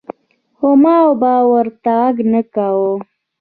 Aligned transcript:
خو 0.57 0.67
ما 0.83 0.97
به 1.21 1.33
ورته 1.51 1.93
غږ 2.13 2.15
نۀ 2.31 2.41
کوۀ 2.55 2.69
ـ 2.97 3.01